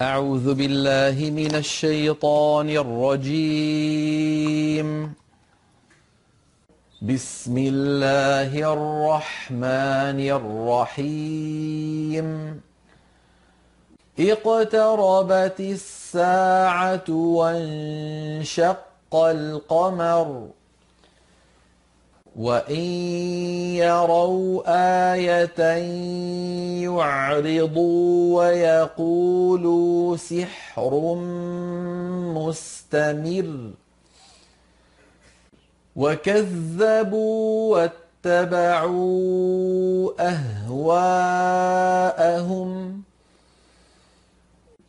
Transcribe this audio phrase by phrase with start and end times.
[0.00, 4.02] أعوذ بالله من الشيطان الرجيم.
[7.02, 10.20] بسم الله الرحمن
[10.96, 12.60] الرحيم.
[14.20, 20.48] اقتربت الساعة وانشق القمر.
[22.36, 22.80] وإن
[23.76, 24.62] يروا
[25.12, 25.60] آية
[26.82, 31.14] يعرضوا ويقولوا سحر
[32.34, 33.70] مستمر
[35.96, 37.72] وكذبوا
[38.24, 41.82] واتبعوا أهواءهم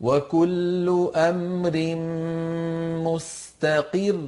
[0.00, 1.94] وكل أمر
[3.10, 4.20] مستقر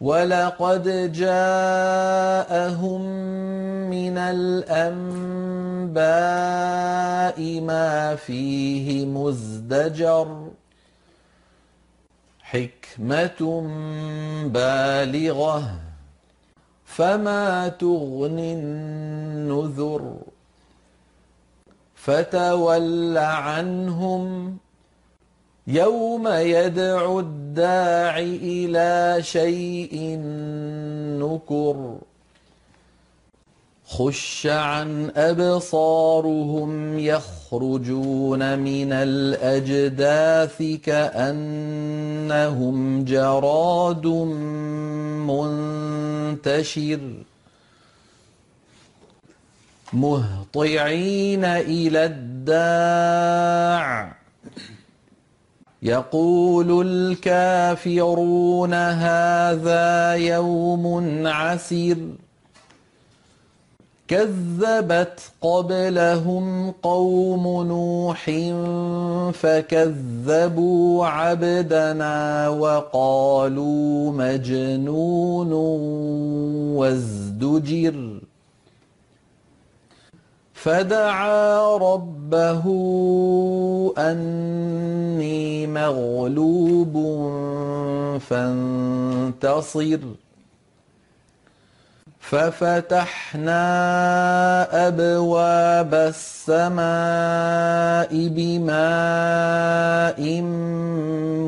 [0.00, 3.00] ولقد جاءهم
[3.90, 6.00] من الأنباء
[7.60, 10.48] ما فيه مزدجر
[12.40, 13.62] حكمة
[14.46, 15.80] بالغة
[16.84, 20.16] فما تغني النذر
[21.94, 24.56] فتول عنهم
[25.66, 30.18] يوم يدعو الداع إلى شيء
[31.20, 31.98] نكر.
[33.86, 42.64] خش عن أبصارهم يخرجون من الأجداث كأنهم
[43.04, 44.06] جراد
[46.36, 47.00] منتشر.
[49.92, 54.16] مهطعين إلى الداع.
[55.86, 61.96] يقول الكافرون هذا يوم عسير.
[64.08, 68.30] كذبت قبلهم قوم نوح
[69.34, 75.52] فكذبوا عبدنا وقالوا مجنون
[76.76, 78.20] وازدجر.
[80.56, 82.64] فدعا ربه
[83.98, 86.94] أني مغلوب
[88.18, 89.98] فانتصر.
[92.20, 93.58] ففتحنا
[94.88, 96.78] أبواب السماء
[98.28, 98.80] بماء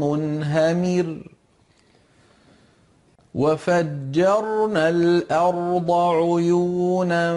[0.04, 1.27] منهمر.
[3.38, 7.32] وفجرنا الأرض عيونا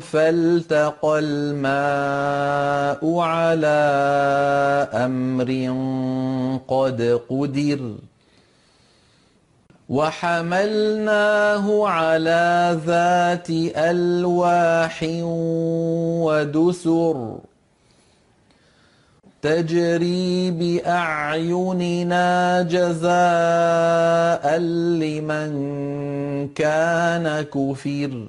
[0.00, 3.78] فالتقى الماء على
[4.94, 5.50] أمر
[6.68, 7.94] قد قدر
[9.88, 15.06] وحملناه على ذات ألواح
[16.26, 17.38] ودسر
[19.46, 22.26] تجري بأعيننا
[22.62, 24.44] جزاء
[25.02, 25.52] لمن
[26.54, 28.28] كان كفر.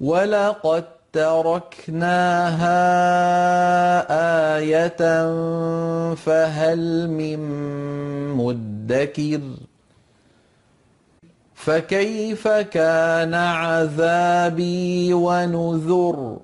[0.00, 2.78] ولقد تركناها
[4.58, 5.02] آية
[6.14, 7.40] فهل من
[8.38, 9.40] مدكر؟
[11.54, 16.38] فكيف كان عذابي ونذر؟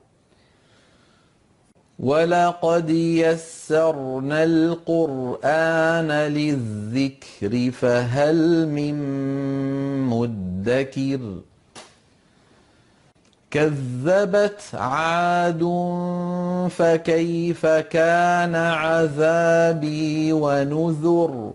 [1.99, 8.95] ولقد يسرنا القرآن للذكر فهل من
[10.07, 11.21] مدكر
[13.51, 15.63] كذبت عاد
[16.71, 21.53] فكيف كان عذابي ونذر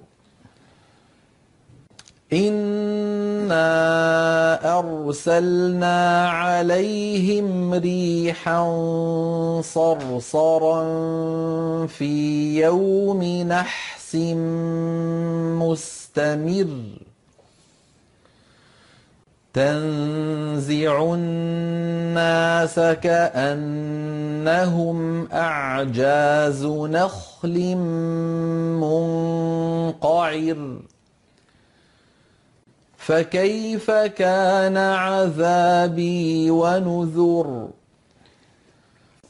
[2.33, 3.69] إنا
[4.79, 8.61] أرسلنا عليهم ريحا
[9.61, 10.83] صرصرا
[11.87, 12.13] في
[12.61, 14.15] يوم نحس
[15.61, 16.67] مستمر
[19.53, 24.07] تنزع الناس كأنهم
[25.31, 27.75] أعجاز نخل
[28.81, 30.79] منقعر
[33.05, 37.67] فكيف كان عذابي ونذر؟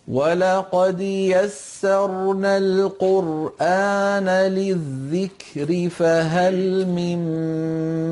[0.08, 7.20] ولقد يسرنا القرآن للذكر فهل من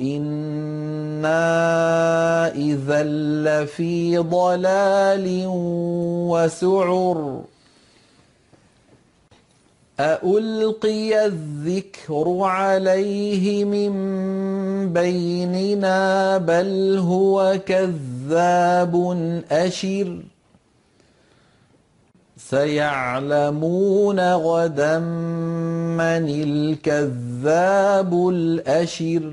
[0.00, 0.24] إن
[1.24, 3.02] إنا إذا
[3.44, 5.44] لفي ضلال
[6.28, 7.40] وسعر.
[10.00, 13.92] أألقي الذكر عليه من
[14.92, 17.58] بيننا بل هو
[18.28, 18.94] كذاب
[19.50, 20.18] أشر
[22.36, 29.32] سيعلمون غدا من الكذاب الأشر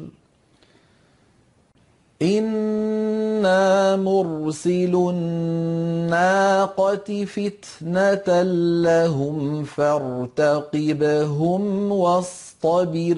[2.22, 6.46] إنا مرسل الناقة
[7.26, 8.42] فتنة
[8.84, 11.12] لهم فارتقبهم
[11.92, 13.18] واصطبر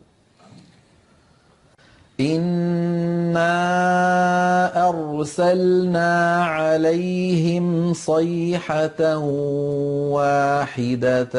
[2.21, 3.51] إنا
[4.89, 9.17] أرسلنا عليهم صيحة
[10.17, 11.35] واحدة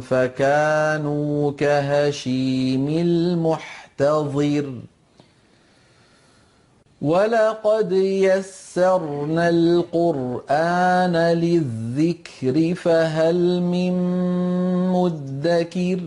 [0.00, 4.72] فكانوا كهشيم المحتضر
[7.02, 13.94] ولقد يسرنا القرآن للذكر فهل من
[14.92, 16.00] مدكر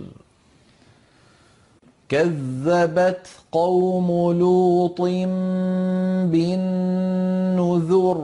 [2.10, 4.07] كذبت قوم
[4.40, 5.02] لوط
[6.31, 8.19] بالنذر.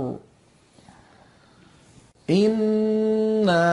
[2.29, 3.71] إنا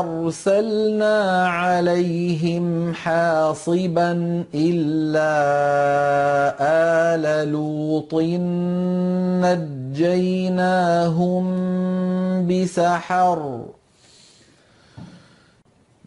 [0.00, 5.34] أرسلنا عليهم حاصبا إلا
[7.14, 8.14] آل لوط
[9.94, 11.46] نجيناهم
[12.48, 13.60] بسحر.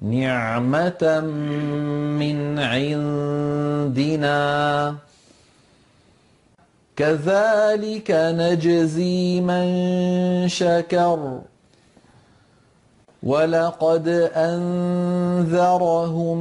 [0.02, 1.20] نعمة
[2.20, 4.32] من عندنا.
[6.96, 9.64] كذلك نجزي من
[10.48, 11.42] شكر.
[13.24, 16.40] ولقد أنذرهم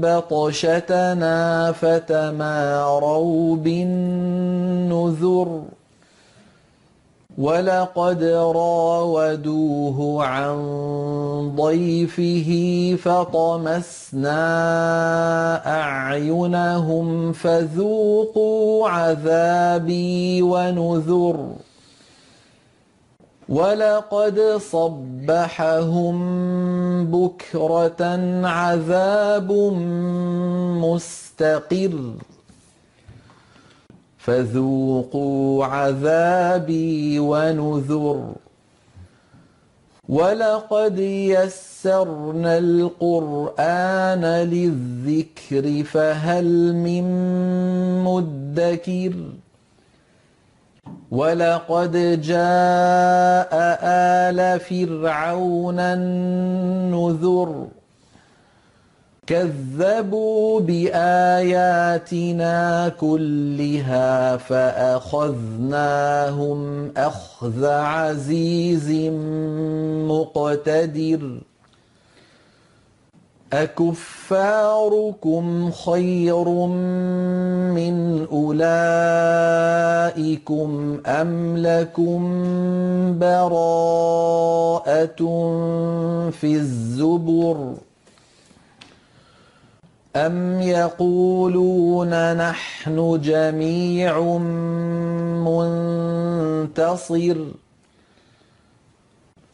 [0.00, 5.62] بطشتنا فتماروا بالنذر.
[7.38, 10.56] ولقد راودوه عن
[11.56, 12.50] ضيفه
[13.02, 14.40] فطمسنا
[15.80, 21.46] أعينهم فذوقوا عذابي ونذر
[23.48, 24.40] ولقد
[24.72, 26.16] صبحهم
[27.06, 28.02] بكرة
[28.44, 29.52] عذاب
[30.82, 32.14] مستقر
[34.26, 38.32] فذوقوا عذابي ونذر.
[40.08, 47.04] ولقد يسرنا القرآن للذكر فهل من
[48.04, 49.14] مدكر؟
[51.10, 53.50] ولقد جاء
[53.82, 57.66] آل فرعون النذر.
[59.26, 62.48] كذبوا بآياتنا
[62.88, 65.70] كلها فأخذناهم
[66.96, 68.90] أخذ عزيز
[70.08, 71.40] مقتدر.
[73.52, 76.48] أكفاركم خير
[77.74, 78.60] من أولئكم
[81.06, 82.22] أم لكم
[83.18, 83.56] براءة
[86.30, 87.74] في الزبر؟
[90.16, 94.20] أم يقولون نحن جميع
[96.56, 97.36] منتصر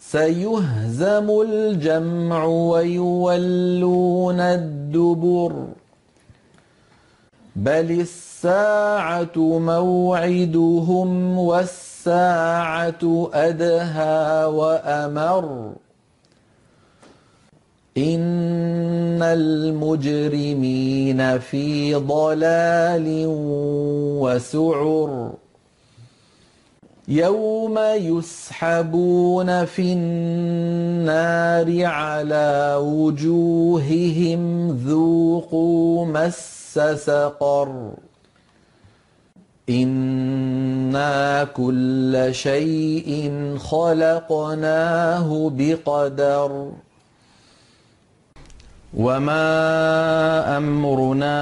[0.00, 5.66] سيهزم الجمع ويولون الدبر
[7.56, 15.72] بل الساعة موعدهم والساعة أدهى وأمر
[17.98, 20.78] إن المجرمين
[21.38, 23.24] في ضلال
[24.20, 25.32] وسعر
[27.08, 37.92] يوم يسحبون في النار على وجوههم ذوقوا مس سقر
[39.70, 46.72] إنا كل شيء خلقناه بقدر
[48.94, 51.38] وما امرنا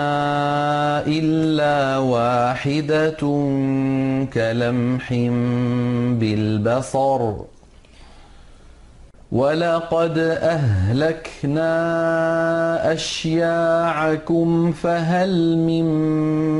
[1.06, 3.20] الا واحدة
[4.34, 5.12] كلمح
[6.20, 7.34] بالبصر
[9.32, 11.72] ولقد اهلكنا
[12.92, 15.84] اشياعكم فهل من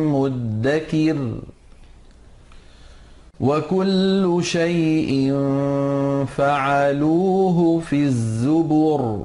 [0.07, 1.35] مدكر
[3.41, 5.33] وكل شيء
[6.37, 9.25] فعلوه في الزبر